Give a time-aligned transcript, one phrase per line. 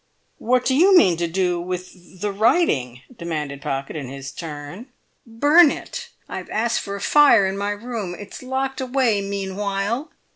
[0.39, 4.87] "What do you mean to do with—the writing?" demanded Pocket in his turn.
[5.27, 6.09] "Burn it!
[6.27, 10.09] I've asked for a fire in my room; it's locked away meanwhile."